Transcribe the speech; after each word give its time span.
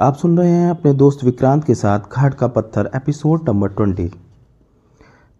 आप 0.00 0.16
सुन 0.16 0.38
रहे 0.38 0.50
हैं 0.50 0.68
अपने 0.70 0.92
दोस्त 0.92 1.22
विक्रांत 1.24 1.64
के 1.64 1.74
साथ 1.74 2.00
घाट 2.12 2.34
का 2.34 2.46
पत्थर, 2.46 2.90
एपिसोड 2.96 3.48
नंबर 3.48 3.68
ट्वेंटी। 3.68 4.08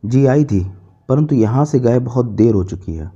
जी 0.02 0.24
आई 0.26 0.44
थी, 0.44 0.60
परंतु 1.08 1.34
यहाँ 1.34 1.64
से 1.64 1.78
गए 1.80 1.98
बहुत 1.98 2.26
देर 2.30 2.54
हो 2.54 2.64
चुकी 2.64 2.94
है। 2.94 3.10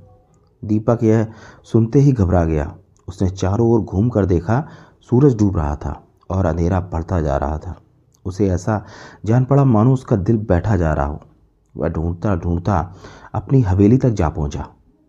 दीपक 0.63 1.03
यह 1.03 1.27
सुनते 1.63 1.99
ही 1.99 2.11
घबरा 2.11 2.43
गया। 2.45 2.65
उसने 3.07 3.29
चारों 3.29 3.69
ओर 3.69 3.81
घूम 3.81 4.09
कर 4.09 4.25
देखा, 4.25 4.59
सूरज 5.11 5.37
डूब 5.37 5.57
रहा 5.57 5.75
था 5.75 5.93
और 6.29 6.45
अंधेरा 6.45 6.79
बढ़ता 6.79 7.21
जा 7.21 7.37
रहा 7.37 7.57
था। 7.57 7.75
उसे 8.25 8.49
ऐसा 8.49 8.83
जान 9.25 9.45
पड़ा 9.45 9.65
मानो 9.65 9.93
उसका 9.93 10.15
दिल 10.15 10.37
बैठा 10.39 10.77
जा 10.77 10.93
रहा 10.93 11.05
हो। 11.05 11.21
वह 11.75 11.89
ढूंढता 11.89 12.35
ढूंढता 12.35 12.79
अपनी 13.33 13.61
हवेली 13.61 13.97
तक 13.97 14.09
जा 14.09 14.29
पहुँचा, 14.29 14.67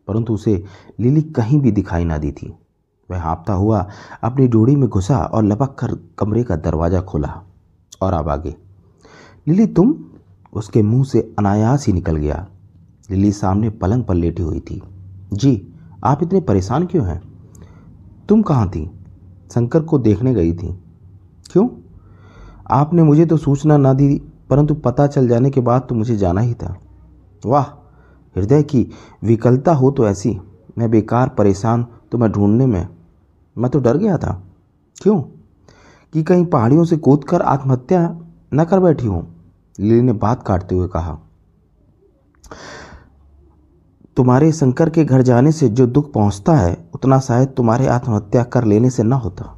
परंतु 0.09 0.35
उसे 0.35 0.63
लिली 1.01 1.23
कहीं 1.23 1.61
भी 1.61 1.73
दिखाई 1.73 2.05
ना 2.05 2.19
दी 2.19 2.33
थी। 2.33 2.55
वह 3.11 3.21
हाँपता 3.21 3.53
हुआ 3.53 3.89
अपनी 4.23 4.49
डोरी 4.49 4.77
में 4.77 4.89
घुसा 4.89 5.19
और 5.19 5.45
लपक 5.45 5.75
कर 5.79 5.95
कमरे 6.19 6.43
का 6.45 6.57
दरवाज़ा 6.57 7.01
खोला 7.01 7.43
और 8.03 8.13
अब 8.13 8.29
आगे। 8.29 8.57
लिली, 9.49 9.67
तुम? 9.67 9.95
उसके 10.53 10.83
मुँह 10.83 11.05
से 11.05 11.35
अनायास 11.39 11.87
ही 11.87 11.93
निकल 11.93 12.17
गया। 12.17 12.47
लिली 13.11 13.33
सामने 13.33 13.71
पलंग 13.71 14.05
पर 14.05 14.15
लेटी 14.15 14.43
हुई 14.43 14.61
थी। 14.61 14.83
जी, 15.33 15.75
आप 16.05 16.23
इतने 16.23 16.41
परेशान 16.41 16.87
क्यों 16.87 17.07
हैं? 17.07 17.23
तुम 18.29 18.43
कहाँ 18.43 18.69
थी? 18.69 18.91
शंकर 19.53 19.81
को 19.81 19.99
देखने 19.99 20.35
गई 20.35 20.53
थी। 20.53 20.79
क्यों? 21.53 21.69
आपने 22.71 23.03
मुझे 23.03 23.27
तो 23.27 23.37
सूचना 23.37 23.77
ना 23.77 23.93
दी, 23.93 24.23
परंतु 24.51 24.75
पता 24.75 25.07
चल 25.07 25.29
जाने 25.29 25.51
के 25.51 25.61
बाद 25.61 25.87
तो 25.89 25.95
मुझे 25.95 26.17
जाना 26.17 26.41
ही 26.41 26.55
था। 26.55 26.77
वाह, 27.47 27.63
हृदय 28.37 28.63
की 28.63 28.91
विकलता 29.25 29.75
हो 29.75 29.91
तो 29.91 30.09
ऐसी। 30.09 30.41
मैं 30.79 30.91
बेकार, 30.91 31.29
परेशान 31.29 31.87
तो 32.13 32.19
मैं 32.19 32.33
ढूँढने 32.33 32.67
में 32.67 32.96
मैं 33.57 33.71
तो 33.71 33.79
डर 33.79 33.97
गया 33.97 34.17
था। 34.19 34.43
क्यों? 34.97 35.21
कि 36.15 36.23
कहीं 36.23 36.45
पहाड़ियों 36.45 36.85
से 36.85 36.97
कूद 36.97 37.25
कर 37.25 37.43
आत्महत्या 37.43 38.01
न 38.55 38.65
कर 38.65 38.81
बैठी 38.81 39.07
हूँ, 39.07 39.27
लिली 39.81 40.03
ने 40.03 40.13
बात 40.13 40.43
काटते 40.43 40.75
हुए 40.75 40.89
कहा। 40.89 41.19
तुम्हारे 44.17 44.51
शंकर 44.53 44.91
के 44.91 45.05
घर 45.05 45.23
जाने 45.23 45.53
से 45.53 45.69
जो 45.69 45.87
दुख 45.87 46.13
पहुँचता 46.13 46.57
है, 46.57 46.77
उतना 46.95 47.19
शायद 47.19 47.49
तुम्हारे 47.49 47.87
आत्महत्या 47.87 48.43
कर 48.45 48.65
लेने 48.65 48.91
से 48.91 49.03
न 49.03 49.13
होता। 49.13 49.53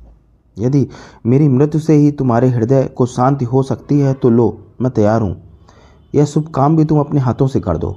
यदि 0.57 0.87
मेरी 1.27 1.49
मृत्यु 1.49 1.81
से 1.81 1.95
ही 1.95 2.11
तुम्हारे 2.13 2.49
हृदय 2.49 2.85
को 2.87 3.07
शांति 3.07 3.45
हो 3.45 3.63
सकती 3.63 4.01
है 4.01 4.15
तो 4.15 4.31
लो, 4.31 4.75
मैं 4.81 4.93
तैयार 4.93 5.23
हूँ। 5.23 5.37
यह 6.15 6.25
शुभ 6.25 6.49
काम 6.49 6.77
भी 6.77 6.85
तुम 6.85 7.01
अपने 7.01 7.21
हाथों 7.21 7.47
से 7.47 7.61
कर 7.61 7.77
दो। 7.77 7.97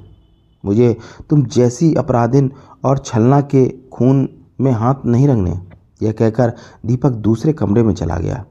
मुझे 0.63 0.95
तुम 1.29 1.43
जैसी 1.45 1.93
अपराधिन 1.93 2.51
और 2.85 2.97
छलना 2.97 3.41
के 3.41 3.67
खून 3.93 4.27
में 4.61 4.71
हाथ 4.71 5.05
नहीं 5.05 5.27
रंगने। 5.27 5.70
यह 6.01 6.11
कहकर 6.11 6.53
दीपक 6.85 7.09
दूसरे 7.09 7.53
कमरे 7.53 7.83
में 7.83 7.93
चला 7.93 8.17
गया। 8.17 8.45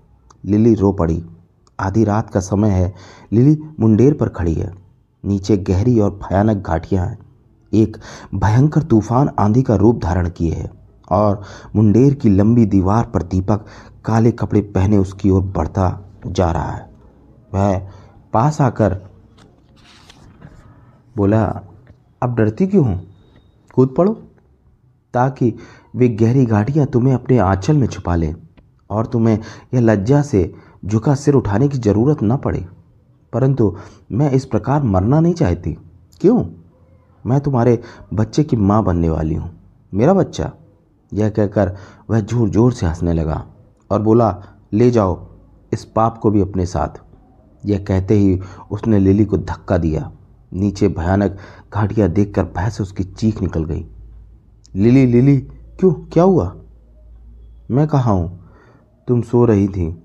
लिली 0.45 0.75
रो 0.75 0.93
पड़ी। 0.93 1.25
आधी 1.81 2.05
रात 2.05 2.31
का 2.31 2.41
समय 2.41 2.71
है। 2.71 2.95
लिली 3.33 3.59
मुंडेर 3.81 4.15
पर 4.15 4.29
खड़ी 4.29 4.55
है। 4.55 4.75
नीचे 5.25 5.57
गहरी 5.57 6.01
और 6.01 6.11
भयानक 6.11 6.57
घाटियाँ 6.57 7.07
हैं। 7.07 7.19
एक 7.75 7.97
भयंकर 8.35 8.83
तूफ़ान 8.83 9.31
आंधी 9.39 9.63
का 9.63 9.75
रूप 9.75 10.01
धारण 10.03 10.29
किए 10.31 10.53
है 10.53 10.71
और 11.11 11.43
मुंडेर 11.77 12.15
की 12.15 12.29
लंबी 12.29 12.67
दीवार 12.67 13.05
पर 13.05 13.23
दीपक 13.23 13.67
काले 14.05 14.33
कपड़े 14.33 14.61
पहने 14.61 14.99
उसकी 14.99 15.31
ओर 15.31 15.43
बढ़ता 15.43 16.11
जा 16.27 16.51
रहा 16.51 16.73
है। 16.73 16.91
वह 17.55 17.79
पास 18.33 18.61
आकर 18.61 19.01
बोला, 21.17 21.63
अब 22.23 22.35
डरती 22.35 22.67
क्यों 22.67 22.85
हूँ? 22.87 23.07
कूद 23.75 23.95
पड़ो। 23.99 24.23
ताकि 25.15 25.53
वे 25.97 26.09
गहरी 26.09 26.45
घाटियाँ 26.47 26.87
तुम्हें 26.87 27.15
अपने 27.15 27.39
आंचल 27.39 27.77
में 27.77 27.87
छुपा 27.87 28.17
लें 28.17 28.35
और 28.91 29.07
तुम्हें 29.07 29.39
यह 29.75 29.81
लज्जा 29.81 30.23
से 30.23 30.53
झुका 30.85 31.15
सिर 31.15 31.35
उठाने 31.35 31.69
की 31.69 31.79
ज़रूरत 31.79 32.23
न 32.23 32.37
पड़े। 32.37 32.65
परंतु 33.33 33.77
मैं 34.13 34.31
इस 34.31 34.45
प्रकार 34.45 34.83
मरना 34.83 35.21
नहीं 35.21 35.35
चाहती। 35.35 35.77
क्यों? 36.21 36.45
मैं 37.25 37.41
तुम्हारे 37.41 37.83
बच्चे 38.15 38.45
की 38.45 38.57
माँ 38.57 38.83
बनने 38.85 39.11
वाली 39.11 39.35
हूँ। 39.35 39.51
मेरा 39.93 40.15
बच्चा? 40.15 40.51
यह 41.13 41.29
कहकर 41.29 41.77
वह 42.11 42.21
ज़ोर 42.21 42.49
ज़ोर 42.49 42.73
से 42.73 42.87
हंसने 42.87 43.13
लगा 43.13 43.45
और 43.91 44.03
बोला, 44.03 44.43
ले 44.73 44.91
जाओ, 44.91 45.29
इस 45.73 45.85
पाप 45.85 46.19
को 46.19 46.31
भी 46.31 46.41
अपने 46.41 46.67
साथ। 46.67 47.01
यह 47.67 47.79
कहते 47.79 48.15
ही 48.15 48.41
उसने 48.71 48.99
लिली 48.99 49.25
को 49.25 49.39
धक्का 49.39 49.79
दिया। 49.79 50.11
नीचे 50.53 50.89
भयानक 50.89 51.39
घाटियाँ 51.75 52.09
देखकर 52.09 52.45
भय 52.57 52.71
से 52.71 52.83
उसकी 52.83 53.05
चीख 53.05 53.41
निकल 53.43 53.65
गई। 53.65 53.87
लिली 54.75 55.07
लिली, 55.07 55.37
क्यों? 55.81 55.93
क्या 55.93 56.25
हुआ? 56.25 56.57
मैं 57.71 57.89
कहा 57.89 58.11
हूँ? 58.11 58.51
तुम 59.09 59.23
सो 59.23 59.45
रही 59.45 59.69
थी। 59.69 60.03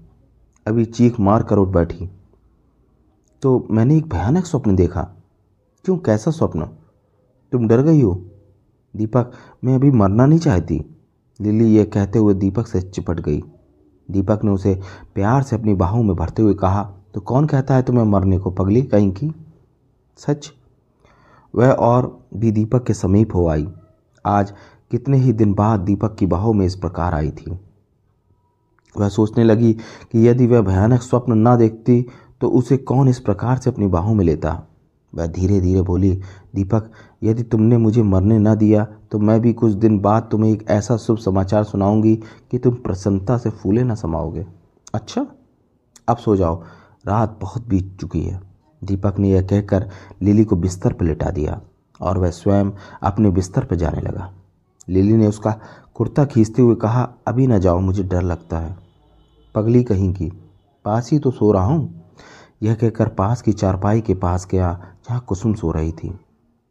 अभी 0.68 0.86
चीख 0.86 1.20
मार 1.20 1.44
कर 1.44 1.58
उठ 1.58 1.68
बैठी। 1.68 2.09
तो 3.42 3.68
मैंने 3.72 3.98
एक 3.98 4.09
भयानक 4.09 4.46
स्वप्न 4.46 4.76
देखा। 4.76 5.02
क्यों? 5.84 5.98
कैसा 5.98 6.31
स्वप्न? 6.31 6.66
तुम 7.52 7.68
डर 7.68 7.81
गई 7.81 8.02
हो? 8.02 8.26
दीपक, 8.96 9.31
मैं 9.64 9.76
अभी 9.76 9.92
मरना 9.92 10.26
नहीं 10.26 10.40
चाहती। 10.40 10.86
लिली 11.42 11.76
यह 11.76 11.84
कहते 11.84 12.20
हुए 12.20 12.34
दीपक 12.34 12.68
से 12.68 12.82
चिपट 12.82 13.20
गई। 13.20 13.44
दीपक 14.12 14.40
ने 14.44 14.52
उसे 14.52 14.82
प्यार 15.16 15.44
से 15.44 15.56
अपनी 15.56 15.74
बाहों 15.74 16.03
में 16.03 16.16
भरते 16.16 16.42
हुए 16.42 16.53
कहा 16.53 16.94
तो 17.14 17.22
कौन 17.22 17.46
कहता 17.46 17.76
है 17.76 17.84
तुम्हें 17.84 18.06
मरने 18.06 18.38
को 18.38 18.52
पगली 18.52 18.82
कहीं 18.82 19.12
की? 19.12 19.32
सच? 20.18 20.53
वह 21.56 21.72
और 21.72 22.28
भी 22.34 22.52
दीपक 22.52 22.84
के 22.84 22.94
समीप 22.94 23.36
हो 23.36 23.47
आई। 23.47 23.68
आज 24.25 24.53
कितने 24.91 25.18
ही 25.18 25.34
दिन 25.34 25.53
बाद 25.53 25.80
दीपक 25.80 26.16
की 26.16 26.25
बाहों 26.25 26.53
में 26.53 26.66
इस 26.66 26.75
प्रकार 26.75 27.13
आई 27.13 27.31
थी। 27.31 27.59
वह 28.96 29.09
सोचने 29.09 29.44
लगी 29.44 29.74
कि 30.12 30.28
यदि 30.28 30.47
वह 30.47 30.62
भयानक 30.62 31.02
स्वप्न 31.02 31.38
ना 31.38 31.56
देखती 31.56 32.06
तो 32.41 32.50
उसे 32.50 32.78
कौन 32.78 33.09
इस 33.09 33.19
प्रकार 33.19 33.58
से 33.58 33.69
अपनी 33.69 33.88
बाहों 33.88 34.14
में 34.16 34.25
लेता? 34.25 34.62
वह 35.14 35.25
धीरे 35.25 35.59
धीरे 35.62 35.81
बोली, 35.81 36.12
दीपक, 36.56 36.90
यदि 37.24 37.44
तुमने 37.44 37.78
मुझे 37.78 38.02
मरने 38.03 38.40
न 38.40 38.56
दिया 38.56 38.85
तो 39.12 39.19
मैं 39.19 39.40
भी 39.41 39.53
कुछ 39.53 39.74
दिन 39.74 40.00
बाद 40.00 40.28
तुम्हें 40.31 40.52
एक 40.52 40.66
ऐसा 40.69 40.97
शुभ 40.97 41.18
समाचार 41.18 41.64
सुनाऊँगी 41.64 42.16
कि 42.52 42.58
तुम 42.58 42.74
प्रसन्नता 42.75 43.38
से 43.38 43.50
फूले 43.50 43.84
न 43.84 43.96
समाओगे। 43.96 44.46
अच्छा 44.94 45.25
अब 46.08 46.18
सो 46.18 46.35
जाओ। 46.35 46.62
रात 47.08 47.38
बहुत 47.41 47.68
बीत 47.68 47.97
चुकी 48.00 48.22
है। 48.22 48.41
दीपक 48.81 49.19
ने 49.19 49.30
यह 49.30 49.41
कहकर 49.41 49.90
लिली 50.22 50.44
को 50.44 50.56
बिस्तर 50.56 50.94
पर 50.94 51.06
लिटा 51.06 51.30
दिया। 51.30 51.62
और 52.01 52.17
वह 52.17 52.29
स्वयं 52.29 52.72
अपने 53.03 53.29
बिस्तर 53.29 53.66
पर 53.66 53.75
जाने 53.75 54.01
लगा। 54.01 54.33
लिली 54.89 55.13
ने 55.13 55.28
उसका 55.28 55.59
कुर्ता 55.94 56.25
खींचते 56.25 56.61
हुए 56.61 56.75
कहा, 56.75 57.09
अभी 57.28 57.47
न 57.47 57.59
जाओ, 57.59 57.79
मुझे 57.79 58.03
डर 58.03 58.22
लगता 58.22 58.59
है। 58.59 58.78
पगली 59.56 59.83
कहीं 59.83 60.13
की, 60.13 60.31
पास 60.85 61.11
ही 61.11 61.19
तो 61.19 61.31
सो 61.31 61.51
रहा 61.51 61.66
हूँ। 61.66 62.01
यह 62.63 62.75
कहकर 62.75 63.07
पास 63.07 63.41
की 63.41 63.53
चारपाई 63.53 64.01
के 64.01 64.13
पास 64.13 64.47
गया, 64.51 64.81
जहाँ 65.09 65.25
कुसुम 65.28 65.53
सो 65.53 65.72
रही 65.72 65.91
थी। 65.91 66.19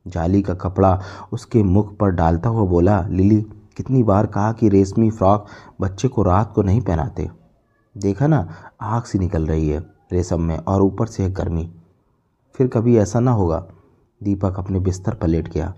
जाली 0.07 0.43
का 0.43 0.55
कपड़ा 0.55 1.03
उसके 1.33 1.63
मुख 1.63 1.97
पर 1.97 2.11
डालता 2.11 2.49
हुआ 2.49 2.65
बोला, 2.65 3.07
लिली, 3.07 3.41
कितनी 3.77 4.03
बार 4.03 4.27
कहा 4.27 4.53
कि 4.53 4.69
रेशमी 4.69 5.11
फ्रॉक 5.11 5.47
बच्चे 5.81 6.09
को 6.09 6.23
रात 6.23 6.53
को 6.53 6.63
नहीं 6.63 6.81
पहनाते? 6.81 7.31
देखा 7.97 8.27
ना, 8.27 8.49
आग 8.81 9.03
सी 9.03 9.19
निकल 9.19 9.47
रही 9.47 9.69
है 9.69 9.87
रेशम 10.13 10.41
में 10.41 10.57
और 10.59 10.83
ऊपर 10.83 11.07
से 11.07 11.23
है 11.23 11.33
गर्मी। 11.33 11.71
फिर 12.55 12.67
कभी 12.67 12.97
ऐसा 12.97 13.21
ना 13.21 13.31
होगा। 13.31 13.67
दीपक 14.25 14.59
अपने 14.59 14.81
बिस्तर 14.81 15.15
पर 15.15 15.29
लेट 15.29 15.49
गया। 15.49 15.73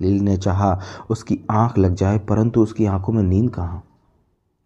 लिली 0.00 0.20
ने 0.20 0.36
चाहा, 0.36 0.80
उसकी 1.10 1.38
आँख 1.50 1.78
लग 1.78 1.94
जाए, 1.94 2.18
परंतु 2.18 2.62
उसकी 2.62 2.86
आँखों 2.86 3.12
में 3.12 3.22
नींद 3.22 3.50
कहाँ? 3.50 3.82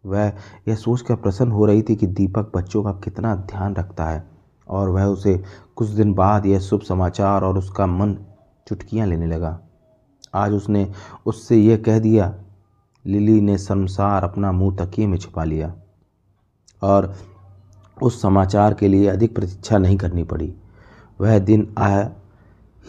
वह 0.05 0.33
यह 0.69 0.75
सोचकर 0.75 1.17
प्रसन्न 1.17 1.53
हो 1.53 1.67
रही 1.67 1.83
थी 1.83 1.97
कि 1.97 2.07
दीपक 2.07 2.53
बच्चों 2.57 2.83
का 2.85 2.93
कितना 3.05 3.35
ध्यान 3.37 3.75
रखता 3.75 4.05
है, 4.05 4.25
और 4.67 4.89
वह 4.89 5.05
उसे 5.05 5.43
कुछ 5.77 5.89
दिन 5.89 6.15
बाद 6.15 6.47
यह 6.47 6.59
शुभ 6.59 6.81
समाचार 6.81 7.45
और 7.45 7.59
उसका 7.59 7.87
मन 7.87 8.17
चुटकियाँ 8.67 9.07
लेने 9.07 9.27
लगा। 9.27 9.59
आज 10.35 10.53
उसने 10.53 10.91
उससे 11.27 11.57
यह 11.57 11.77
कह 11.77 11.99
दिया, 11.99 12.35
लिली 13.05 13.41
ने 13.41 13.57
संसार 13.59 14.25
अपना 14.25 14.53
मुँह 14.53 14.77
तकिए 14.77 15.07
में 15.07 15.19
छिपा 15.19 15.45
लिया, 15.45 15.75
और 16.83 17.15
उस 18.03 18.21
समाचार 18.23 18.75
के 18.75 18.89
लिए 18.89 19.07
अधिक 19.09 19.35
प्रतीक्षा 19.35 19.79
नहीं 19.79 19.97
करनी 19.97 20.25
पड़ी। 20.25 20.55
वह 21.21 21.39
दिन 21.39 21.75
आया 21.79 22.11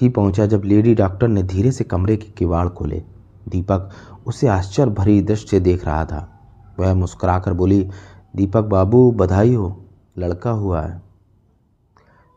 ही 0.02 0.10
पहुँचा 0.10 0.46
जब 0.46 0.62
लेडी 0.66 0.96
डॉक्टर 0.96 1.28
ने 1.28 1.44
धीरे 1.44 1.72
से 1.72 1.84
कमरे 1.84 2.18
के 2.18 2.32
किवाड़ 2.32 2.68
खोले। 2.68 3.04
दीपक 3.50 3.90
उसे 4.28 4.48
आश्चर्य 4.48 4.92
भरी 4.92 5.22
दृष्टि 5.22 5.48
से 5.48 5.60
देख 5.60 5.86
रहा 5.86 6.06
था। 6.06 6.40
वह 6.80 6.94
मुस्कुराकर 6.94 7.54
बोली, 7.54 7.90
दीपक 8.36 8.62
बाबू, 8.62 9.12
बधाई 9.12 9.54
हो। 9.54 9.86
लड़का 10.18 10.52
हुआ 10.52 10.82
है। 10.82 11.02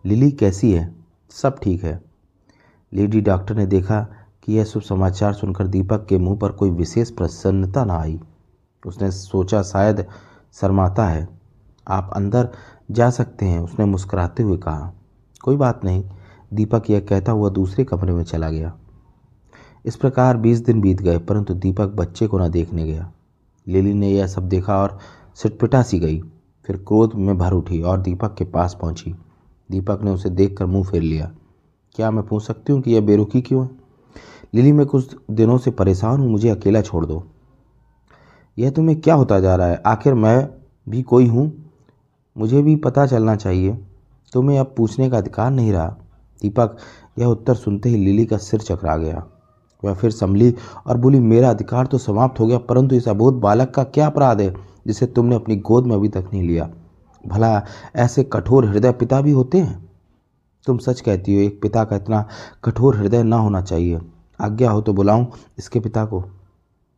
लिली 0.05 0.31
कैसी 0.31 0.73
है? 0.73 0.95
सब 1.31 1.59
ठीक 1.63 1.85
है। 1.85 2.03
लेडी 2.93 3.21
डॉक्टर 3.21 3.55
ने 3.55 3.67
देखा 3.67 4.07
कि 4.43 4.53
यह 4.53 4.65
शुभ 4.65 4.83
समाचार 4.83 5.33
सुनकर 5.33 5.67
दीपक 5.67 6.07
के 6.07 6.19
मुँह 6.19 6.39
पर 6.39 6.53
कोई 6.53 6.71
विशेष 6.71 7.11
प्रसन्नता 7.11 7.85
ना 7.85 7.95
आई। 7.95 8.21
उसने 8.87 9.11
सोचा, 9.11 9.63
शायद 9.63 10.07
शर्माता 10.53 11.07
है। 11.07 11.29
आप 11.89 12.11
अंदर 12.17 12.49
जा 12.91 13.11
सकते 13.11 13.47
हैं, 13.47 13.61
उसने 13.61 13.85
मुस्कुराते 13.85 14.43
हुए 14.43 14.57
कहा। 14.57 14.93
कोई 15.45 15.57
बात 15.57 15.85
नहीं। 15.85 16.05
दीपक 16.53 16.83
यह 16.91 17.01
कहता 17.01 17.33
हुआ 17.33 17.51
दूसरे 17.51 17.85
कमरे 17.85 18.13
में 18.13 18.25
चला 18.25 18.51
गया। 18.51 18.79
इस 19.87 19.97
प्रकार 19.97 20.37
बीस 20.37 20.59
दिन 20.59 20.81
बीत 20.81 21.03
गए, 21.03 21.19
परंतु 21.19 21.55
दीपक 21.55 21.87
बच्चे 21.87 22.27
को 22.27 22.39
न 22.39 22.49
देखने 22.49 22.85
गया। 22.85 23.13
लिली 23.69 23.95
ने 23.95 24.11
यह 24.11 24.27
सब 24.27 24.49
देखा 24.49 24.79
और 24.79 24.99
सिटपिटा 25.35 25.83
सी 25.83 25.99
गई। 25.99 26.23
फिर 26.67 26.77
क्रोध 26.77 27.15
में 27.15 27.39
भर 27.39 27.53
उठी 27.53 27.83
और 27.83 28.01
दीपक 28.01 28.35
के 28.35 28.45
पास 28.45 28.79
पहुँची। 28.81 29.15
दीपक 29.71 30.01
ने 30.03 30.11
उसे 30.11 30.31
देखकर 30.31 30.67
मुँह 30.67 30.85
फेर 30.85 31.03
लिया। 31.03 31.31
क्या 31.95 32.11
मैं 32.11 32.27
पूछ 32.27 32.43
सकती 32.43 32.73
हूँ 32.73 32.83
कि 32.83 32.93
यह 32.93 33.01
बेरुखी 33.01 33.41
क्यों 33.41 33.65
है? 33.65 33.71
लिली, 34.55 34.73
मैं 34.73 34.87
कुछ 34.87 35.17
दिनों 35.31 35.59
से 35.59 35.71
परेशान 35.71 36.21
हूँ, 36.21 36.31
मुझे 36.31 36.49
अकेला 36.49 36.83
छोड़ 36.83 37.07
दो। 37.07 37.25
यह 38.59 38.71
तुम्हें 38.71 39.01
क्या 39.01 39.15
होता 39.15 39.41
जा 39.41 39.57
रहा 39.57 39.67
है? 39.67 39.83
आखिर 39.87 40.15
मैं 40.15 40.49
भी 40.89 41.03
कोई 41.03 41.27
हूँ? 41.27 41.73
मुझे 42.39 42.63
भी 42.63 42.77
पता 42.77 43.07
चलना 43.07 43.37
चाहिए। 43.37 43.79
तुम्हें 44.33 44.59
अब 44.59 44.75
पूछने 44.77 45.11
का 45.11 45.19
अधिकार 45.19 45.51
नहीं 45.51 45.73
रहा। 45.73 45.97
दीपक, 46.43 46.77
यह 47.19 47.27
उत्तर 47.27 47.55
सुनते 47.55 47.89
ही 47.89 47.97
लिली 47.97 48.27
का 48.27 48.37
सिर 48.37 48.61
चकरा 48.61 48.97
गया। 48.97 49.25
वह 49.83 49.95
फिर 49.95 50.11
संभली 50.11 50.55
और 50.87 50.97
बोली, 50.97 51.21
मेरा 51.21 51.51
अधिकार 51.51 51.87
तो 51.87 51.99
समाप्त 51.99 52.41
हो 52.41 52.47
गया, 52.47 52.59
परंतु 52.59 52.97
इस 52.97 53.09
अबोध 53.09 53.41
बालक 53.41 53.71
का 53.71 53.85
क्या 53.85 54.07
अपराध 54.07 54.41
है, 54.41 54.53
जिसे 54.87 55.07
तुमने 55.07 55.37
अपनी 55.37 55.57
गोद 55.57 55.87
में 55.87 55.95
अभी 55.97 56.09
तक 56.09 56.31
नहीं 56.33 56.43
लिया? 56.43 56.71
भला 57.25 57.63
ऐसे 57.97 58.23
कठोर 58.25 58.67
हृदय 58.67 58.93
पिता 58.93 59.21
भी 59.21 59.31
होते 59.31 59.59
हैं? 59.59 59.89
तुम 60.67 60.79
सच 60.79 61.01
कहती 61.01 61.35
हो, 61.35 61.41
एक 61.41 61.61
पिता 61.63 61.85
का 61.85 61.97
इतना 61.97 62.25
कठोर 62.65 62.97
हृदय 62.97 63.23
ना 63.23 63.37
होना 63.37 63.61
चाहिए। 63.63 64.01
आज्ञा 64.41 64.71
हो 64.71 64.81
तो 64.81 64.93
बुलाऊं 64.93 65.27
इसके 65.59 65.81
पिता 65.81 66.05
को। 66.05 66.21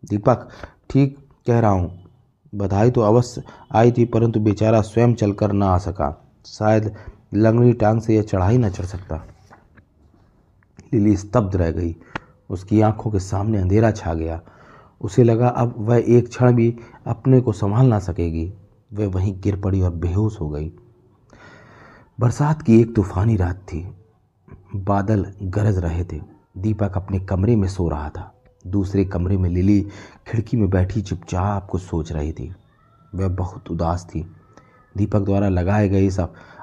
दीपक, 0.03 0.49
ठीक 0.91 1.17
कह 1.47 1.59
रहा 1.61 1.71
हूँ, 1.71 1.91
बधाई 2.53 2.91
तो 2.91 3.01
अवश्य 3.01 3.43
आई 3.73 3.93
थी, 3.93 4.05
परंतु 4.05 4.41
बेचारा 4.41 4.81
स्वयं 4.81 5.15
चलकर 5.15 5.53
ना 5.53 5.67
आ 5.67 5.79
सका। 5.79 6.15
शायद 6.47 6.95
लंगड़ी 7.35 7.73
टांग 7.73 8.01
से 8.01 8.15
यह 8.17 8.23
चढ़ाई 8.23 8.59
न 8.59 8.71
चढ़ 8.71 8.85
सकता। 8.85 9.23
लिली 10.95 11.17
स्तब्ध 11.17 11.57
रह 11.57 11.71
गई। 11.71 11.97
उसकी 12.51 12.81
आँखों 12.81 13.11
के 13.11 13.19
सामने 13.19 13.59
अंधेरा 13.59 13.91
छा 13.91 14.15
गया। 14.15 14.41
उसे 15.01 15.25
लगा 15.25 15.49
अब 15.49 15.75
वह 15.79 16.05
एक 16.09 16.29
क्षण 16.29 16.53
भी 16.53 16.77
अपने 17.07 17.41
को 17.41 17.53
संभाल 17.53 17.87
ना 17.87 17.99
सकेगी। 17.99 18.55
वह 18.93 19.09
वहीं 19.09 19.41
गिर 19.41 19.61
पड़ी 19.61 19.81
और 19.81 19.91
बेहोश 19.91 20.41
हो 20.41 20.49
गई। 20.49 20.73
बरसात 22.21 22.63
की 22.63 22.81
एक 22.81 22.95
तूफानी 22.95 23.37
रात 23.37 23.57
थी। 23.57 23.95
बादल 24.77 25.33
गरज 25.43 25.79
रहे 25.79 26.05
थे। 26.05 26.21
दीपक 26.59 26.93
अपने 26.97 27.19
कमरे 27.19 27.57
में 27.57 27.69
सो 27.69 27.89
रहा 27.89 28.09
था। 28.09 28.43
दूसरे 28.67 29.05
कमरे 29.05 29.37
में 29.37 29.51
लिली 29.51 29.81
खिड़की 30.27 30.57
में 30.57 30.71
बैठी 30.71 31.03
चुपचाप 31.03 31.67
कुछ 31.67 31.83
सोच 31.83 32.13
रही 32.13 32.33
थी। 32.33 32.55
वह 33.15 33.29
बहुत 33.29 33.71
उदास 33.71 34.07
थी। 34.15 34.33
दीपक 34.97 35.21
द्वारा 35.21 35.49
लगाए 35.49 35.89
गए 35.89 36.07
इस 36.07 36.21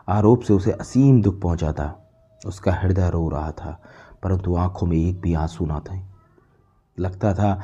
आरोप 0.10 0.42
से 0.42 0.54
उसे 0.54 0.72
असीम 0.72 1.22
दुख 1.22 1.42
पहुँचा 1.42 1.72
था। 1.72 2.04
उसका 2.46 2.74
हृदय 2.74 3.10
रो 3.10 3.30
रहा 3.30 3.52
था। 3.52 3.82
परंतु 4.24 4.56
आँखों 4.56 4.88
में 4.88 4.98
एक 4.98 5.22
भी 5.22 5.34
आँसू 5.34 5.66
ना 5.66 5.82
थे। 5.92 6.00
लगता 7.00 7.34
था 7.34 7.62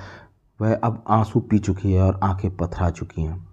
वह 0.61 0.75
अब 0.75 1.03
आँसू 1.07 1.39
पी 1.39 1.59
चुकी 1.59 1.91
है 1.91 2.01
और 2.01 2.19
आँखें 2.23 2.57
पथरा 2.57 2.89
चुकी 2.89 3.21
हैं। 3.21 3.47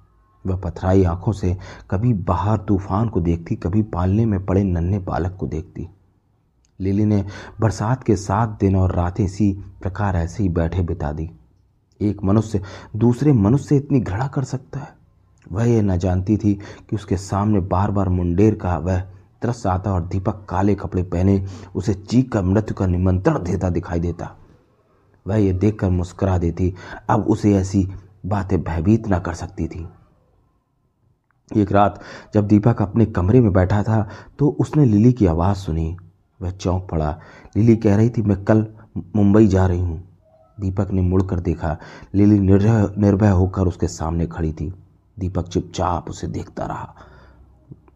वह 0.46 0.56
पथराई 0.56 1.04
आँखों 1.04 1.32
से 1.32 1.56
कभी 1.90 2.12
बाहर 2.12 2.58
तूफ़ान 2.58 3.08
को 3.08 3.20
देखती, 3.20 3.56
कभी 3.56 3.82
पालने 3.82 4.26
में 4.26 4.46
पड़े 4.46 4.64
नन्हे 4.64 4.98
बालक 4.98 5.36
को 5.36 5.46
देखती। 5.46 5.88
लिली 6.80 7.04
ने 7.04 7.24
बरसात 7.60 8.04
के 8.04 8.16
सात 8.16 8.48
दिन 8.48 8.76
और 8.76 8.94
रातें 8.94 9.24
इसी 9.24 9.52
प्रकार 9.82 10.16
ऐसे 10.16 10.42
ही 10.42 10.48
बैठे 10.48 10.82
बिता 10.82 11.12
दी। 11.12 11.30
एक 12.00 12.22
मनुष्य 12.24 12.62
दूसरे 12.96 13.32
मनुष्य 13.32 13.64
से 13.64 13.76
इतनी 13.76 14.00
घृणा 14.00 14.26
कर 14.26 14.44
सकता 14.44 14.80
है? 14.80 14.88
वह 15.52 15.64
यह 15.64 15.82
न 15.82 15.96
जानती 15.98 16.36
थी 16.36 16.54
कि 16.54 16.96
उसके 16.96 17.16
सामने 17.16 17.60
बार 17.60 17.90
बार 17.90 18.08
मुंडेर 18.08 18.54
का 18.54 18.76
वह 18.78 19.02
तरस 19.42 19.66
आता 19.66 19.92
और 19.92 20.06
दीपक 20.06 20.44
काले 20.48 20.74
कपड़े 20.74 21.02
पहने 21.02 21.44
उसे 21.74 21.94
चीख 21.94 22.30
कर 22.32 22.42
मृत्यु 22.42 22.74
का 22.74 22.86
निमंत्रण 22.86 23.42
देता 23.42 23.68
दिखाई 23.70 24.00
देता। 24.00 24.36
वह 25.26 25.36
ये 25.36 25.52
देखकर 25.52 25.90
मुस्कुरा 25.90 26.36
देती, 26.38 26.74
अब 27.10 27.24
उसे 27.24 27.54
ऐसी 27.54 27.88
बातें 28.26 28.62
भयभीत 28.62 29.08
न 29.08 29.18
कर 29.18 29.34
सकती 29.34 29.66
थी। 29.68 29.88
एक 31.50 31.72
रात 31.72 32.00
जब 32.34 32.46
दीपक 32.46 32.82
अपने 32.82 33.06
कमरे 33.06 33.40
में 33.40 33.52
बैठा 33.52 33.82
था 33.82 34.08
तो 34.38 34.48
उसने 34.60 34.84
लिली 34.84 35.12
की 35.12 35.26
आवाज़ 35.26 35.56
सुनी। 35.56 35.96
वह 36.40 36.50
चौंक 36.50 36.86
पड़ा। 36.90 37.18
लिली 37.56 37.76
कह 37.76 37.96
रही 37.96 38.10
थी, 38.10 38.22
मैं 38.22 38.44
कल 38.44 38.66
मुंबई 39.16 39.46
जा 39.46 39.66
रही 39.66 39.80
हूँ। 39.80 40.02
दीपक 40.58 40.90
ने 40.90 41.02
मुड़कर 41.02 41.40
देखा। 41.40 41.76
लिली 42.14 42.38
निर्भय 42.40 42.94
निर्भय 42.98 43.30
होकर 43.30 43.62
उसके 43.62 43.88
सामने 43.88 44.26
खड़ी 44.26 44.52
थी। 44.52 44.72
दीपक 45.18 45.48
चुपचाप 45.48 46.10
उसे 46.10 46.26
देखता 46.26 46.66
रहा। 46.66 46.94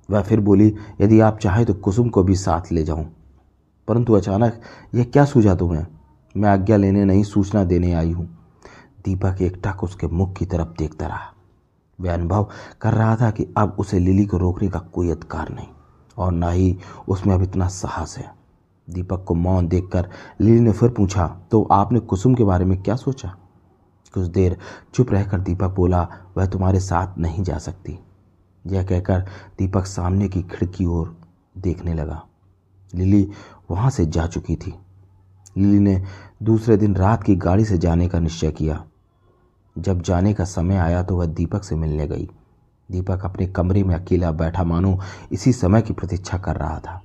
वह 0.08 0.22
फिर 0.22 0.40
बोली, 0.40 0.74
यदि 1.00 1.20
आप 1.20 1.38
चाहें 1.38 1.64
तो 1.66 1.74
कुसुम 1.74 2.08
को 2.08 2.22
भी 2.22 2.36
साथ 2.36 2.72
ले 2.72 2.82
जाऊँ। 2.82 3.06
परंतु 3.88 4.12
अचानक, 4.12 4.60
यह 4.94 5.04
क्या 5.04 5.24
सूझा 5.24 5.54
तुम्हें? 5.54 5.86
मैं 6.34 6.48
आज्ञा 6.50 6.76
लेने 6.76 7.04
नहीं, 7.04 7.22
सूचना 7.22 7.64
देने 7.64 7.92
आई 7.92 8.12
हूँ। 8.12 8.26
दीपक 9.04 9.42
एकटक 9.42 9.84
उसके 9.84 10.06
मुख 10.06 10.32
की 10.36 10.46
तरफ़ 10.46 10.68
देखता 10.78 11.06
रहा। 11.06 11.32
वह 11.98 12.14
अनुभव 12.14 12.48
कर 12.80 12.94
रहा 12.94 13.16
था 13.16 13.30
कि 13.30 13.46
अब 13.56 13.76
उसे 13.78 13.98
लिली 13.98 14.24
को 14.26 14.38
रोकने 14.38 14.68
का 14.68 14.78
कोई 14.78 15.10
अधिकार 15.10 15.50
नहीं, 15.50 15.66
और 16.18 16.32
ना 16.32 16.50
ही 16.50 16.76
उसमें 17.08 17.34
अब 17.34 17.42
इतना 17.42 17.68
साहस 17.68 18.16
है। 18.18 18.30
दीपक 18.88 19.24
को 19.24 19.34
मौन 19.34 19.68
देखकर 19.68 20.08
लिली 20.40 20.60
ने 20.60 20.72
फिर 20.72 20.88
पूछा 20.88 21.26
तो 21.50 21.62
आपने 21.72 22.00
कुसुम 22.00 22.34
के 22.34 22.44
बारे 22.44 22.64
में 22.64 22.82
क्या 22.82 22.96
सोचा? 22.96 23.34
कुछ 24.14 24.26
देर 24.26 24.56
चुप 24.94 25.12
रहकर 25.12 25.40
दीपक 25.40 25.70
बोला, 25.70 26.08
वह 26.36 26.46
तुम्हारे 26.46 26.80
साथ 26.80 27.18
नहीं 27.18 27.44
जा 27.44 27.58
सकती। 27.58 27.98
यह 28.64 28.82
कहकर 28.82 29.20
दीपक 29.58 29.86
सामने 29.86 30.28
की 30.28 30.42
खिड़की 30.42 30.84
ओर 30.84 31.16
देखने 31.56 31.94
लगा। 31.94 32.22
लिली 32.92 33.28
वहाँ 33.70 33.90
से 33.90 34.06
जा 34.06 34.26
चुकी 34.26 34.56
थी। 34.56 34.74
लिली 35.56 35.78
ने 35.78 36.02
दूसरे 36.42 36.76
दिन 36.76 36.94
रात 36.96 37.22
की 37.22 37.36
गाड़ी 37.36 37.64
से 37.64 37.78
जाने 37.78 38.08
का 38.08 38.18
निश्चय 38.18 38.50
किया। 38.50 38.84
जब 39.76 40.02
जाने 40.02 40.32
का 40.34 40.44
समय 40.44 40.76
आया 40.76 41.02
तो 41.02 41.16
वह 41.16 41.26
दीपक 41.26 41.64
से 41.64 41.76
मिलने 41.76 42.06
गई। 42.06 42.28
दीपक 42.88 43.24
अपने 43.24 43.46
कमरे 43.46 43.82
में 43.82 43.94
अकेला 43.94 44.30
बैठा 44.32 44.64
मानो 44.64 44.98
इसी 45.32 45.52
समय 45.52 45.82
की 45.82 45.92
प्रतीक्षा 45.92 46.38
कर 46.38 46.56
रहा 46.56 46.78
था। 46.78 47.00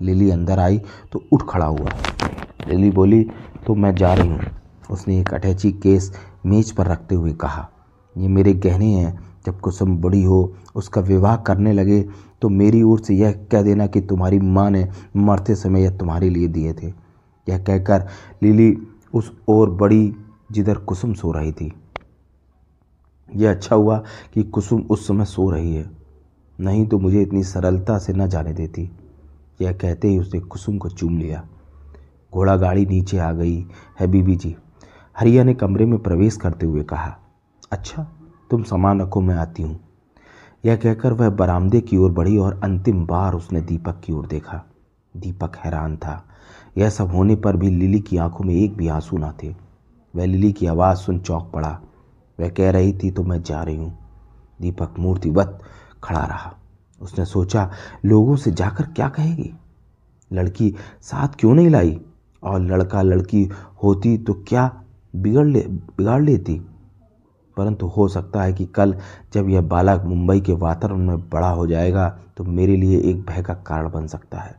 लिली 0.00 0.30
अंदर 0.30 0.58
आई 0.58 0.78
तो 1.12 1.24
उठ 1.32 1.42
खड़ा 1.48 1.66
हुआ। 1.66 1.90
लिली 2.68 2.90
बोली 2.90 3.22
तो 3.66 3.74
मैं 3.74 3.94
जा 3.94 4.12
रही 4.14 4.28
हूँ। 4.28 4.40
उसने 4.90 5.20
एक 5.20 5.34
अटैची 5.34 5.72
केस 5.72 6.12
मेज 6.46 6.70
पर 6.72 6.86
रखते 6.86 7.14
हुए 7.14 7.32
कहा, 7.32 7.68
ये 8.16 8.28
मेरे 8.28 8.52
गहने 8.54 8.92
हैं। 8.92 9.18
जब 9.46 9.60
कुसुम 9.60 9.96
बड़ी 9.98 10.22
हो, 10.22 10.54
उसका 10.74 11.00
विवाह 11.00 11.36
करने 11.36 11.72
लगे 11.72 12.02
तो 12.42 12.48
मेरी 12.48 12.82
ओर 12.82 13.00
से 13.00 13.14
यह 13.14 13.32
कह 13.52 13.62
देना 13.62 13.86
कि 13.86 14.00
तुम्हारी 14.00 14.38
माँ 14.38 14.70
ने 14.70 14.88
मरते 15.16 15.54
समय 15.54 15.82
यह 15.82 15.96
तुम्हारे 15.98 16.28
लिए 16.30 16.48
दिए 16.48 16.72
थे। 16.72 16.86
यह 17.46 17.58
कहकर 17.58 18.06
लिली 18.42 18.76
उस 19.14 19.32
ओर 19.48 19.70
बड़ी 19.70 20.14
जिधर 20.52 20.78
कुसुम 20.78 21.14
सो 21.14 21.32
रही 21.32 21.52
थी। 21.52 21.72
यह 23.28 23.50
अच्छा 23.50 23.76
हुआ 23.76 23.98
कि 24.34 24.42
कुसुम 24.42 24.80
उस 24.90 25.06
समय 25.08 25.24
सो 25.24 25.50
रही 25.50 25.74
है। 25.74 25.90
नहीं 26.58 26.86
तो 26.86 26.98
मुझे 26.98 27.22
इतनी 27.22 27.42
सरलता 27.44 27.98
से 27.98 28.12
न 28.12 28.26
जाने 28.26 28.52
देती। 28.52 28.90
यह 29.60 29.72
कहते 29.72 30.08
ही 30.08 30.18
उसने 30.18 30.40
कुसुम 30.40 30.78
को 30.78 30.88
चूम 30.88 31.18
लिया। 31.18 31.44
घोड़ा 32.32 32.56
गाड़ी 32.56 32.86
नीचे 32.86 33.18
आ 33.18 33.32
गई 33.32 33.66
है, 34.00 34.06
बीबी 34.06 34.36
जी। 34.36 34.56
हरिया 35.16 35.44
ने 35.44 35.54
कमरे 35.54 35.86
में 35.86 35.98
प्रवेश 35.98 36.36
करते 36.36 36.66
हुए 36.66 36.82
कहा 36.82 37.16
अच्छा 37.70 38.06
तुम 38.50 38.62
सामान 38.62 39.00
रखो 39.00 39.20
मैं 39.20 39.34
आती 39.34 39.62
हूँ। 39.62 39.80
यह 40.64 40.76
कहकर 40.76 41.12
वह 41.12 41.30
बरामदे 41.30 41.80
की 41.80 41.96
ओर 41.96 42.12
बढ़ी 42.12 42.36
और 42.36 42.60
अंतिम 42.64 43.06
बार 43.06 43.34
उसने 43.34 43.60
दीपक 43.60 44.00
की 44.04 44.12
ओर 44.12 44.26
देखा। 44.26 44.64
दीपक 45.16 45.56
हैरान 45.56 45.96
था। 45.96 46.24
यह 46.78 46.90
सब 46.90 47.08
होने 47.08 47.36
पर 47.36 47.56
भी 47.56 47.70
लिली 47.70 48.00
की 48.00 48.16
आँखों 48.16 48.44
में 48.44 48.54
एक 48.54 48.76
भी 48.76 48.88
आँसू 48.88 49.18
ना 49.18 49.34
थे। 49.42 49.54
वह 50.16 50.24
लिली 50.24 50.52
की 50.52 50.66
आवाज़ 50.66 50.98
सुन 50.98 51.18
चौंक 51.18 51.50
पड़ा। 51.54 51.80
वह 52.40 52.48
कह 52.48 52.70
रही 52.70 52.92
थी 52.92 53.10
तो 53.10 53.22
मैं 53.22 53.42
जा 53.42 53.62
रही 53.62 53.76
हूँ। 53.76 53.98
दीपक 54.60 54.94
मूर्तिवत 54.98 55.58
खड़ा 56.04 56.24
रहा। 56.24 56.54
उसने 57.02 57.24
सोचा, 57.24 57.70
लोगों 58.04 58.36
से 58.36 58.50
जाकर 58.50 58.84
क्या 58.84 59.08
कहेगी? 59.08 59.52
लड़की 60.32 60.74
साथ 61.02 61.28
क्यों 61.38 61.54
नहीं 61.54 61.70
लाई? 61.70 62.00
और 62.42 62.60
लड़का 62.60 63.02
लड़की 63.02 63.50
होती 63.84 64.18
तो 64.18 64.34
क्या 64.34 64.82
बिगड़ 65.16 65.46
ले, 65.46 65.60
बिगाड़ 65.60 66.22
लेती? 66.22 66.62
परंतु 67.56 67.86
हो 67.86 68.06
सकता 68.08 68.42
है 68.42 68.52
कि 68.52 68.66
कल 68.66 68.94
जब 69.34 69.48
यह 69.48 69.60
बालक 69.60 70.04
मुंबई 70.04 70.40
के 70.40 70.52
वातावरण 70.54 71.06
में 71.06 71.28
बड़ा 71.30 71.50
हो 71.50 71.66
जाएगा 71.66 72.08
तो 72.36 72.44
मेरे 72.44 72.76
लिए 72.76 73.00
एक 73.00 73.24
भय 73.26 73.42
का 73.42 73.54
कारण 73.66 73.90
बन 73.90 74.06
सकता 74.06 74.38
है। 74.38 74.54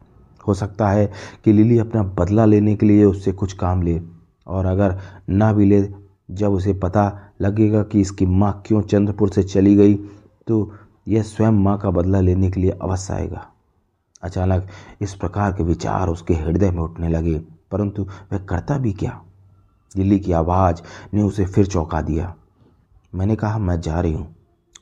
हो 0.47 0.53
सकता 0.53 0.89
है 0.89 1.11
कि 1.45 1.53
लिली 1.53 1.77
अपना 1.79 2.03
बदला 2.15 2.45
लेने 2.45 2.75
के 2.75 2.85
लिए 2.85 3.03
उससे 3.05 3.31
कुछ 3.31 3.53
काम 3.53 3.81
ले, 3.81 3.99
और 4.47 4.65
अगर 4.65 4.97
ना 5.29 5.51
भी 5.53 5.65
ले, 5.65 5.81
जब 6.31 6.51
उसे 6.51 6.73
पता 6.73 7.11
लगेगा 7.41 7.83
कि 7.83 8.01
इसकी 8.01 8.25
माँ 8.25 8.61
क्यों 8.65 8.81
चंद्रपुर 8.81 9.29
से 9.29 9.43
चली 9.43 9.75
गई 9.75 9.95
तो 10.47 10.71
यह 11.07 11.21
स्वयं 11.23 11.51
माँ 11.53 11.77
का 11.77 11.89
बदला 11.91 12.19
लेने 12.19 12.49
के 12.51 12.61
लिए 12.61 12.71
अवश्य 12.71 13.13
आएगा। 13.13 13.45
अचानक 14.23 14.67
इस 15.01 15.13
प्रकार 15.15 15.51
के 15.51 15.63
विचार 15.63 16.07
उसके 16.07 16.33
हृदय 16.33 16.71
में 16.71 16.81
उठने 16.81 17.09
लगे, 17.09 17.39
परंतु 17.71 18.07
वह 18.31 18.37
करता 18.39 18.77
भी 18.77 18.91
क्या? 18.93 19.19
दिल्ली 19.91 20.19
की 20.19 20.31
आवाज़ 20.31 20.81
ने 21.13 21.21
उसे 21.21 21.45
फिर 21.45 21.65
चौंका 21.65 22.01
दिया। 22.01 22.33
मैंने 23.15 23.35
कहा, 23.35 23.57
मैं 23.57 23.81
जा 23.81 23.99
रही 23.99 24.13
हूँ। 24.13 24.35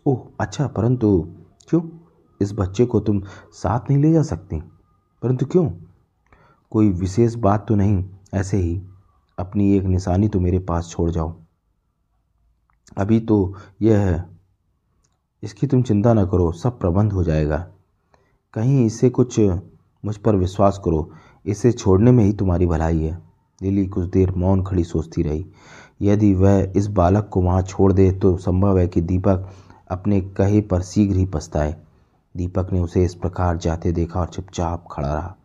ओह 0.05 0.27
अच्छा 0.39 0.67
परंतु 0.67 1.35
क्यों? 1.69 1.81
इस 2.41 2.53
बच्चे 2.53 2.85
को 2.85 2.99
तुम 2.99 3.21
साथ 3.51 3.79
नहीं 3.89 3.99
ले 3.99 4.11
जा 4.11 4.23
सकती। 4.23 4.59
परंतु 5.21 5.45
क्यों? 5.45 5.71
कोई 6.71 6.89
विशेष 6.89 7.35
बात 7.35 7.67
तो 7.67 7.75
नहीं, 7.75 8.09
ऐसे 8.33 8.57
ही। 8.57 8.81
अपनी 9.39 9.77
एक 9.77 9.83
निशानी 9.83 10.27
तो 10.27 10.39
मेरे 10.39 10.59
पास 10.59 10.89
छोड़ 10.89 11.11
जाओ। 11.11 11.35
अभी 12.97 13.19
तो 13.19 13.55
यह 13.81 13.99
है। 13.99 14.39
इसकी 15.43 15.67
तुम 15.67 15.81
चिंता 15.81 16.13
न 16.13 16.25
करो, 16.25 16.51
सब 16.51 16.79
प्रबंध 16.79 17.13
हो 17.13 17.23
जाएगा। 17.23 17.71
कहीं 18.53 18.85
इसे 18.85 19.09
कुछ 19.09 19.39
मुझ 20.05 20.17
पर 20.17 20.35
विश्वास 20.35 20.81
करो। 20.85 21.11
इसे 21.45 21.71
छोड़ने 21.71 22.11
में 22.11 22.23
ही 22.23 22.33
तुम्हारी 22.33 22.65
भलाई 22.65 22.99
है। 23.03 23.29
लिली 23.61 23.87
कुछ 23.87 24.05
देर 24.05 24.31
मौन 24.31 24.63
खड़ी 24.63 24.83
सोचती 24.83 25.23
रही। 25.23 25.45
यदि 26.01 26.33
वह 26.33 26.71
इस 26.75 26.87
बालक 26.87 27.29
को 27.29 27.41
वहाँ 27.41 27.61
छोड़ 27.61 27.91
दे 27.93 28.11
तो 28.11 28.35
संभव 28.37 28.79
है 28.79 28.87
कि 28.87 29.01
दीपक 29.01 29.49
अपने 29.91 30.21
कहे 30.37 30.61
पर 30.61 30.81
शीघ्र 30.81 31.15
ही 31.15 31.25
पछताए। 31.25 31.75
दीपक 32.35 32.71
ने 32.73 32.79
उसे 32.79 33.03
इस 33.05 33.15
प्रकार 33.15 33.57
जाते 33.57 33.91
देखा 33.91 34.19
और 34.19 34.27
चुपचाप 34.27 34.85
खड़ा 34.91 35.13
रहा। 35.13 35.35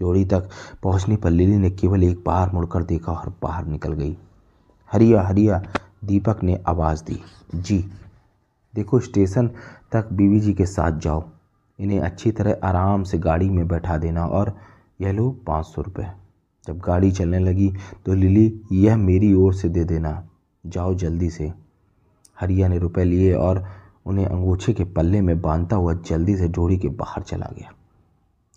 जोड़ी 0.00 0.24
तक 0.24 0.48
पहुँचने 0.82 1.16
पर 1.16 1.30
लिली 1.30 1.56
ने 1.56 1.70
केवल 1.70 2.04
एक 2.04 2.22
बार 2.26 2.50
मुड़कर 2.52 2.82
देखा 2.82 3.12
और 3.12 3.34
बाहर 3.42 3.66
निकल 3.66 3.92
गई। 3.92 4.16
हरिया 4.90 5.22
हरिया, 5.22 5.62
दीपक 6.04 6.42
ने 6.42 6.58
आवाज़ 6.68 7.04
दी। 7.04 7.20
जी, 7.54 7.78
देखो 8.74 9.00
स्टेशन 9.00 9.50
तक 9.92 10.08
बीवी 10.12 10.40
जी 10.40 10.52
के 10.52 10.66
साथ 10.66 10.98
जाओ। 10.98 11.22
इन्हें 11.78 12.00
अच्छी 12.00 12.30
तरह 12.32 12.56
आराम 12.64 13.02
से 13.02 13.18
गाड़ी 13.18 13.48
में 13.50 13.66
बैठा 13.68 13.96
देना 13.98 14.26
और 14.26 14.54
यह 15.00 15.12
लो 15.12 15.30
पाँच 15.46 15.66
सौ 15.66 15.82
रुपये 15.82 16.06
जब 16.66 16.78
गाड़ी 16.78 17.12
चलने 17.12 17.38
लगी 17.38 17.72
तो 18.06 18.14
लिली, 18.14 18.62
यह 18.72 18.96
मेरी 18.96 19.34
ओर 19.34 19.54
से 19.54 19.68
दे 19.68 19.84
देना। 19.84 20.28
जाओ 20.66 20.94
जल्दी 20.94 21.30
से। 21.30 21.52
हरिया 22.40 22.68
ने 22.68 22.78
रुपए 22.78 23.04
लिए 23.04 23.34
और 23.34 23.66
उन्हें 24.06 24.26
अंगूछे 24.26 24.72
के 24.72 24.84
पल्ले 24.84 25.20
में 25.20 25.40
बांधता 25.40 25.76
हुआ 25.76 25.94
जल्दी 25.94 26.36
से 26.36 26.48
जोड़ी 26.48 26.78
के 26.78 26.88
बाहर 26.88 27.22
चला 27.22 27.46
गया। 27.58 27.72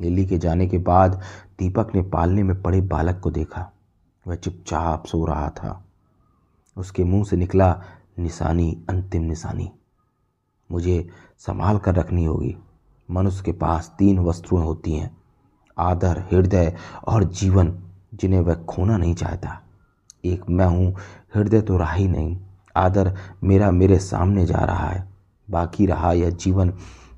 लिली 0.01 0.25
के 0.25 0.37
जाने 0.37 0.67
के 0.67 0.77
बाद 0.77 1.21
दीपक 1.59 1.95
ने 1.95 2.01
पालने 2.01 2.43
में 2.43 2.61
पड़े 2.61 2.81
बालक 2.81 3.19
को 3.19 3.31
देखा। 3.31 3.71
वह 4.27 4.35
चुपचाप 4.35 5.05
सो 5.05 5.25
रहा 5.25 5.49
था। 5.49 5.85
उसके 6.77 7.03
मुँह 7.03 7.23
से 7.23 7.35
निकला 7.35 7.83
निशानी, 8.19 8.83
अंतिम 8.89 9.21
निशानी। 9.21 9.71
मुझे 10.71 11.09
संभाल 11.37 11.77
कर 11.77 11.95
रखनी 11.95 12.25
होगी। 12.25 12.57
मनुष्य 13.11 13.43
के 13.43 13.51
पास 13.51 13.95
तीन 13.99 14.19
वस्तुएँ 14.19 14.63
होती 14.63 14.93
हैं। 14.93 15.17
आदर, 15.77 16.19
हृदय 16.19 16.75
और 17.07 17.23
जीवन। 17.23 17.83
जिन्हें 18.13 18.39
वह 18.39 18.55
खोना 18.55 18.97
नहीं 18.97 19.15
चाहता। 19.15 19.61
एक 20.25 20.43
मैं 20.49 20.65
हूँ, 20.65 20.95
हृदय 21.35 21.61
तो 21.61 21.77
रहा 21.77 21.93
ही 21.93 22.07
नहीं। 22.07 22.37
आदर 22.75 23.15
मेरा 23.43 23.71
मेरे 23.71 23.99
सामने 23.99 24.45
जा 24.45 24.57
रहा 24.57 24.87
है। 24.87 25.09
बाकी 25.49 25.85
रहा 25.85 26.11
यह 26.11 26.29
जीवन 26.29 26.73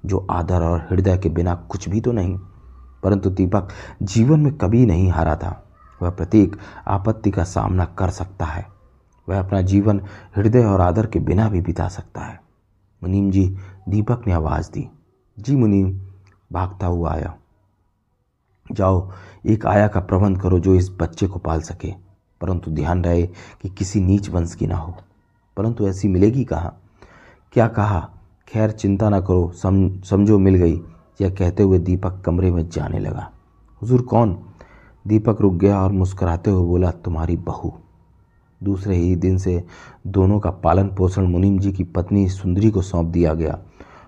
जो 0.06 0.28
आदर 0.32 0.62
और 0.62 0.88
हृदय 0.92 1.18
के 1.18 1.30
बिना 1.30 1.56
कुछ 1.56 1.90
भी 1.90 2.02
तो 2.02 2.12
नहीं। 2.12 2.40
परंतु 3.04 3.30
दीपक 3.30 3.68
जीवन 4.04 4.40
में 4.40 4.58
कभी 4.58 4.86
नहीं 4.86 5.10
हारा 5.10 5.36
था। 5.36 5.66
वह 6.02 6.10
प्रत्येक 6.10 6.56
आपत्ति 6.88 7.32
का 7.32 7.44
सामना 7.44 7.86
कर 7.86 8.10
सकता 8.10 8.46
है। 8.46 8.68
वह 9.30 9.40
अपना 9.40 9.62
जीवन 9.62 10.02
हृदय 10.36 10.66
और 10.66 10.82
आदर 10.82 11.06
के 11.06 11.20
बिना 11.20 11.50
भी 11.50 11.62
बिता 11.62 11.88
सकता 11.88 12.22
है। 12.22 12.42
मुनीम 13.04 13.32
जी, 13.32 13.58
दीपक 13.90 14.28
ने 14.28 14.34
आवाज़ 14.34 14.72
दी। 14.72 14.90
जी 15.40 15.56
मुनीम, 15.56 16.00
भागता 16.54 16.88
हुआ 16.88 17.14
आया। 17.14 17.36
जाओ, 18.72 19.12
एक 19.46 19.66
आया 19.66 19.88
का 19.88 20.00
प्रबंध 20.00 20.42
करो 20.42 20.60
जो 20.60 20.76
इस 20.76 20.92
बच्चे 21.02 21.28
को 21.28 21.40
पाल 21.40 21.62
सके। 21.62 21.94
परंतु 22.42 22.72
ध्यान 22.72 23.04
रहे 23.04 23.28
कि 23.62 23.70
किसी 23.70 24.02
नीच 24.02 24.30
वंश 24.30 24.56
की 24.56 24.68
ना 24.68 24.78
हो। 24.78 24.96
परंतु 25.58 25.88
ऐसी 25.88 26.08
मिलेगी 26.08 26.44
कहाँ? 26.44 26.82
क्या 27.54 27.68
कहा? 27.68 28.10
खैर, 28.48 28.72
चिंता 28.72 29.10
ना 29.10 29.22
करो, 29.22 29.52
सम, 29.52 30.02
समझो 30.02 30.40
मिल 30.40 30.56
गई। 30.56 30.82
यह 31.22 31.30
कहते 31.30 31.64
हुए 31.64 31.80
दीपक 31.80 32.22
कमरे 32.26 32.52
में 32.52 32.70
जाने 32.70 33.00
लगा। 33.00 33.32
हुजूर 33.82 34.02
कौन? 34.02 34.40
दीपक 35.08 35.42
रुक 35.42 35.54
गया 35.54 35.82
और 35.82 35.92
मुस्कुराते 35.92 36.52
हुए 36.52 36.68
बोला, 36.68 36.92
तुम्हारी 36.92 37.38
बहू। 37.38 37.74
दूसरे 38.64 38.96
ही 38.96 39.16
दिन 39.16 39.38
से 39.38 39.66
दोनों 40.08 40.40
का 40.40 40.52
पालन 40.52 40.88
पोषण 40.88 41.28
मुनीम 41.28 41.60
जी 41.60 41.72
की 41.72 41.84
पत्नी 41.84 42.30
सुंदरी 42.30 42.72
को 42.72 42.82
सौंप 42.82 43.08
दिया 43.08 43.34
गया 43.34 43.60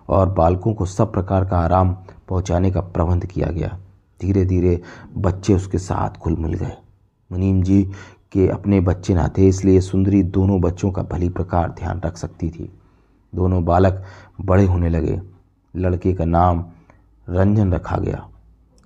और 0.10 0.30
बालकों 0.30 0.74
को 0.74 0.86
सब 0.86 1.13
प्रकार 1.13 1.46
का 1.46 1.60
आराम 1.60 1.98
पहुँचाने 2.30 2.72
का 2.72 2.82
प्रबंध 2.82 3.25
किया 3.25 3.48
गया। 3.48 3.80
धीरे 4.22 4.46
धीरे 4.46 4.82
बच्चे 5.18 5.54
उसके 5.54 5.78
साथ 5.78 6.18
खुल 6.18 6.36
मिल 6.36 6.54
गए। 6.54 6.72
मुनीम 7.32 7.62
जी 7.63 7.84
के 8.32 8.48
अपने 8.48 8.80
बच्चे 8.80 9.13
ना 9.13 9.28
थे 9.38 9.48
इसलिए 9.48 9.82
सुंदरी 9.82 10.24
दोनों 10.24 10.60
बच्चों 10.62 10.92
का 10.92 11.04
भली 11.04 11.30
प्रकार 11.30 11.70
ध्यान 11.70 12.01
रख 12.06 12.18
सकती 12.18 12.50
थी। 12.50 12.72
दोनों 13.34 13.63
बालक 13.66 14.04
बड़े 14.42 14.66
होने 14.66 14.90
लगे। 14.90 15.20
लड़के 15.74 16.13
का 16.13 16.25
नाम 16.25 16.66
रंजन 17.28 17.74
रखा 17.74 17.98
गया। 17.98 18.28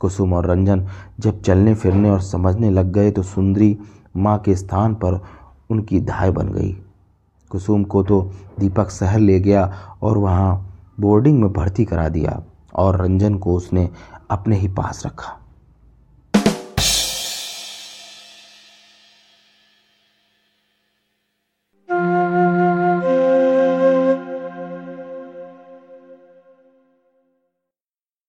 कुसुम 0.01 0.33
और 0.33 0.45
रंजन 0.45 0.87
जब 1.19 1.41
चलने, 1.41 1.73
फिरने 1.75 2.09
और 2.09 2.21
समझने 2.21 2.69
लग 2.69 2.91
गए 2.91 3.11
तो 3.11 3.23
सुंदरी 3.23 3.77
माँ 4.17 4.37
के 4.39 4.55
स्थान 4.55 4.95
पर 4.95 5.19
उनकी 5.69 5.99
धाय 5.99 6.31
बन 6.31 6.49
गई। 6.49 6.71
कुसुम 7.51 7.83
को 7.83 8.03
तो 8.03 8.21
दीपक 8.59 8.89
शहर 8.89 9.19
ले 9.19 9.39
गया 9.39 9.71
और 10.01 10.17
वहाँ 10.17 10.75
बोर्डिंग 10.99 11.41
में 11.41 11.51
भर्ती 11.53 11.85
करा 11.85 12.09
दिया। 12.09 12.41
और 12.75 13.01
रंजन 13.01 13.35
को 13.35 13.55
उसने 13.55 13.89
अपने 14.29 14.55
ही 14.55 14.67
पास 14.67 15.05
रखा। 15.05 15.44